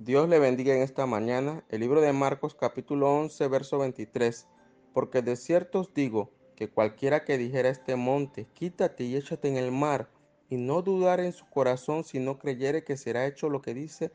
Dios 0.00 0.28
le 0.28 0.38
bendiga 0.38 0.72
en 0.76 0.82
esta 0.82 1.06
mañana. 1.06 1.64
El 1.70 1.80
libro 1.80 2.00
de 2.00 2.12
Marcos 2.12 2.54
capítulo 2.54 3.12
11, 3.12 3.48
verso 3.48 3.78
23. 3.78 4.46
Porque 4.94 5.22
de 5.22 5.34
cierto 5.34 5.80
os 5.80 5.92
digo 5.92 6.30
que 6.54 6.70
cualquiera 6.70 7.24
que 7.24 7.36
dijera 7.36 7.68
este 7.68 7.96
monte, 7.96 8.46
quítate 8.54 9.02
y 9.02 9.16
échate 9.16 9.48
en 9.48 9.56
el 9.56 9.72
mar, 9.72 10.08
y 10.48 10.56
no 10.56 10.82
dudar 10.82 11.18
en 11.18 11.32
su 11.32 11.46
corazón, 11.50 12.04
si 12.04 12.20
no 12.20 12.38
creyere 12.38 12.84
que 12.84 12.96
será 12.96 13.26
hecho 13.26 13.48
lo 13.50 13.60
que 13.60 13.74
dice, 13.74 14.12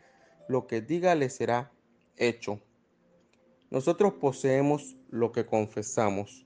lo 0.47 0.67
que 0.67 0.79
diga 0.79 1.15
le 1.15 1.29
será 1.29 1.73
hecho. 2.15 2.61
Nosotros 3.69 4.13
poseemos 4.13 4.95
lo 5.09 5.33
que 5.33 5.45
confesamos. 5.45 6.45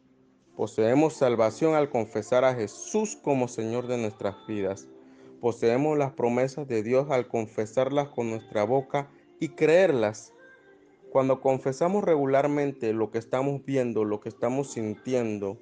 Poseemos 0.55 1.13
salvación 1.13 1.75
al 1.75 1.91
confesar 1.91 2.43
a 2.43 2.55
Jesús 2.55 3.15
como 3.15 3.47
Señor 3.47 3.85
de 3.85 3.99
nuestras 3.99 4.35
vidas. 4.47 4.87
Poseemos 5.41 5.95
las 5.95 6.13
promesas 6.13 6.67
de 6.67 6.81
Dios 6.81 7.11
al 7.11 7.27
confesarlas 7.27 8.09
con 8.09 8.31
nuestra 8.31 8.63
boca 8.63 9.11
y 9.39 9.49
creerlas. 9.49 10.33
Cuando 11.11 11.41
confesamos 11.41 12.03
regularmente 12.03 12.93
lo 12.93 13.11
que 13.11 13.17
estamos 13.17 13.63
viendo, 13.65 14.03
lo 14.03 14.19
que 14.19 14.29
estamos 14.29 14.71
sintiendo, 14.73 15.57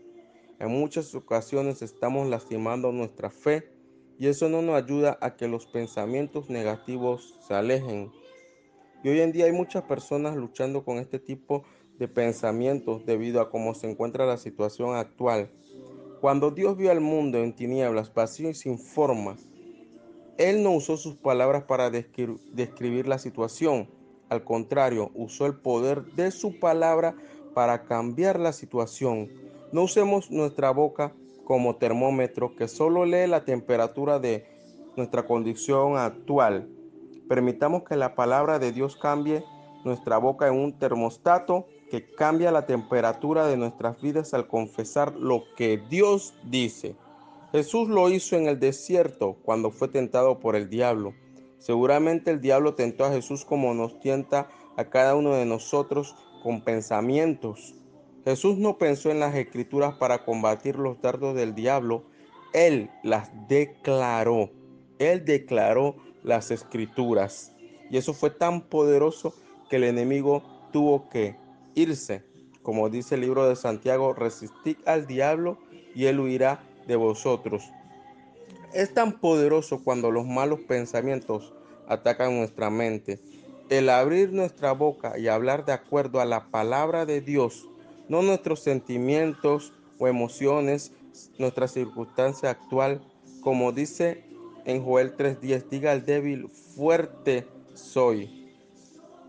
en 0.60 0.70
muchas 0.70 1.14
ocasiones 1.16 1.82
estamos 1.82 2.28
lastimando 2.28 2.92
nuestra 2.92 3.30
fe 3.30 3.70
y 4.18 4.28
eso 4.28 4.50
no 4.50 4.62
nos 4.62 4.76
ayuda 4.76 5.18
a 5.22 5.36
que 5.36 5.48
los 5.48 5.66
pensamientos 5.68 6.50
negativos 6.50 7.38
se 7.46 7.54
alejen. 7.54 8.12
Y 9.04 9.10
hoy 9.10 9.20
en 9.20 9.32
día 9.32 9.46
hay 9.46 9.52
muchas 9.52 9.84
personas 9.84 10.36
luchando 10.36 10.84
con 10.84 10.98
este 10.98 11.20
tipo 11.20 11.64
de 12.00 12.08
pensamientos 12.08 13.06
debido 13.06 13.42
a 13.42 13.50
cómo 13.50 13.74
se 13.74 13.90
encuentra 13.90 14.26
la 14.26 14.38
situación 14.38 14.96
actual. 14.96 15.52
Cuando 16.22 16.50
Dios 16.52 16.76
vio 16.76 16.92
al 16.92 17.02
mundo 17.02 17.38
en 17.38 17.54
tinieblas, 17.54 18.14
vacío 18.14 18.50
y 18.50 18.56
sin 18.56 18.80
forma, 18.80 19.38
él 20.38 20.64
no 20.64 20.72
usó 20.72 20.98
sus 20.98 21.16
palabras 21.16 21.64
para 21.64 21.90
describir 21.90 23.08
la 23.08 23.20
situación. 23.20 23.88
Al 24.30 24.44
contrario, 24.44 25.12
usó 25.14 25.46
el 25.46 25.56
poder 25.56 26.04
de 26.14 26.32
su 26.32 26.60
palabra 26.60 27.16
para 27.54 27.86
cambiar 27.86 28.40
la 28.40 28.52
situación. 28.52 29.30
No 29.72 29.84
usemos 29.84 30.32
nuestra 30.32 30.72
boca 30.72 31.14
como 31.46 31.78
termómetro 31.78 32.56
que 32.56 32.68
solo 32.68 33.06
lee 33.06 33.28
la 33.28 33.46
temperatura 33.46 34.20
de 34.20 34.46
nuestra 34.98 35.26
condición 35.26 35.98
actual. 35.98 36.68
Permitamos 37.30 37.84
que 37.84 37.96
la 37.96 38.16
palabra 38.16 38.60
de 38.60 38.72
Dios 38.72 38.98
cambie 38.98 39.44
nuestra 39.86 40.18
boca 40.18 40.48
en 40.48 40.56
un 40.56 40.74
termostato 40.78 41.68
que 41.90 42.04
cambia 42.04 42.52
la 42.52 42.66
temperatura 42.66 43.48
de 43.48 43.58
nuestras 43.58 44.02
vidas 44.02 44.34
al 44.34 44.48
confesar 44.48 45.14
lo 45.16 45.44
que 45.56 45.78
Dios 45.90 46.34
dice. 46.44 46.96
Jesús 47.52 47.88
lo 47.88 48.10
hizo 48.10 48.36
en 48.36 48.48
el 48.48 48.60
desierto 48.60 49.38
cuando 49.44 49.72
fue 49.72 49.88
tentado 49.88 50.40
por 50.40 50.56
el 50.56 50.70
diablo. 50.70 51.14
Seguramente 51.60 52.32
el 52.32 52.42
diablo 52.42 52.76
tentó 52.76 53.06
a 53.06 53.12
Jesús 53.12 53.46
como 53.46 53.74
nos 53.74 54.00
tienta 54.00 54.50
a 54.78 54.86
cada 54.86 55.16
uno 55.16 55.34
de 55.34 55.46
nosotros 55.46 56.16
con 56.44 56.62
pensamientos. 56.62 57.76
Jesús 58.26 58.58
no 58.58 58.78
pensó 58.78 59.12
en 59.12 59.20
las 59.20 59.36
escrituras 59.36 59.96
para 59.96 60.26
combatir 60.26 60.78
los 60.78 61.00
dardos 61.02 61.36
del 61.36 61.56
diablo, 61.56 62.04
él 62.54 62.90
las 63.04 63.30
declaró. 63.48 64.50
Él 64.98 65.26
declaró 65.26 65.96
las 66.24 66.52
escrituras. 66.52 67.54
Y 67.90 67.98
eso 67.98 68.14
fue 68.14 68.30
tan 68.30 68.62
poderoso 68.62 69.34
que 69.70 69.76
el 69.76 69.84
enemigo 69.84 70.42
tuvo 70.72 71.10
que 71.10 71.36
irse. 71.76 72.24
Como 72.64 72.90
dice 72.90 73.16
el 73.16 73.22
libro 73.22 73.48
de 73.48 73.56
Santiago, 73.56 74.14
resistid 74.14 74.78
al 74.86 75.06
diablo 75.06 75.58
y 75.94 76.06
él 76.06 76.20
huirá 76.20 76.64
de 76.88 76.96
vosotros. 76.96 77.72
Es 78.74 78.94
tan 78.94 79.20
poderoso 79.20 79.84
cuando 79.84 80.12
los 80.12 80.26
malos 80.26 80.60
pensamientos 80.62 81.54
atacan 81.88 82.38
nuestra 82.38 82.70
mente. 82.70 83.20
El 83.70 83.90
abrir 83.90 84.32
nuestra 84.34 84.74
boca 84.74 85.18
y 85.18 85.28
hablar 85.28 85.66
de 85.66 85.74
acuerdo 85.74 86.20
a 86.20 86.26
la 86.26 86.48
palabra 86.48 87.06
de 87.06 87.22
Dios, 87.22 87.68
no 88.10 88.22
nuestros 88.22 88.60
sentimientos 88.62 89.74
o 89.98 90.08
emociones, 90.08 90.92
nuestra 91.40 91.68
circunstancia 91.68 92.50
actual, 92.50 93.02
como 93.42 93.72
dice 93.72 94.24
en 94.66 94.84
Joel 94.84 95.16
3:10, 95.16 95.70
diga 95.70 95.92
al 95.92 96.06
débil, 96.06 96.50
fuerte 96.50 97.48
soy. 97.74 98.45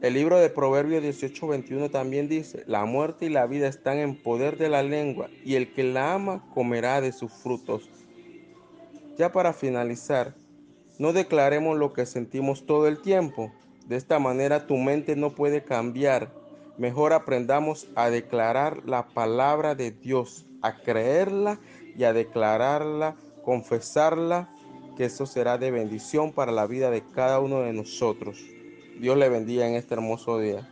El 0.06 0.15
libro 0.15 0.39
de 0.39 0.50
Proverbios 0.50 1.03
18:21 1.03 1.91
también 1.91 2.28
dice, 2.28 2.62
la 2.69 2.84
muerte 2.84 3.27
y 3.27 3.28
la 3.28 3.49
vida 3.49 3.67
están 3.67 3.99
en 3.99 4.15
poder 4.15 4.56
de 4.56 4.69
la 4.69 4.84
lengua, 4.84 5.28
y 5.44 5.56
el 5.56 5.72
que 5.72 5.83
la 5.83 6.15
ama 6.15 6.49
comerá 6.55 7.00
de 7.00 7.11
sus 7.11 7.33
frutos. 7.33 7.91
Ya 9.19 9.33
para 9.33 9.53
finalizar, 9.53 10.37
no 11.00 11.12
declaremos 11.12 11.77
lo 11.77 11.93
que 11.93 12.06
sentimos 12.06 12.67
todo 12.67 12.87
el 12.87 13.03
tiempo. 13.03 13.50
De 13.89 13.97
esta 13.97 14.21
manera 14.21 14.69
tu 14.69 14.77
mente 14.77 15.17
no 15.17 15.34
puede 15.34 15.65
cambiar. 15.65 16.31
Mejor 16.78 17.12
aprendamos 17.12 17.88
a 17.97 18.09
declarar 18.09 18.83
la 18.87 19.09
palabra 19.09 19.75
de 19.75 19.91
Dios, 19.91 20.47
a 20.62 20.83
creerla 20.83 21.59
y 21.99 22.05
a 22.05 22.12
declararla, 22.12 23.17
confesarla, 23.44 24.55
que 24.97 25.06
eso 25.06 25.27
será 25.27 25.59
de 25.59 25.73
bendición 25.73 26.33
para 26.33 26.53
la 26.53 26.69
vida 26.69 26.93
de 26.93 27.03
cada 27.03 27.41
uno 27.41 27.62
de 27.62 27.73
nosotros. 27.73 28.38
Dios 28.99 29.19
le 29.19 29.29
bendiga 29.29 29.69
en 29.69 29.75
este 29.75 29.95
hermoso 29.95 30.39
día. 30.39 30.67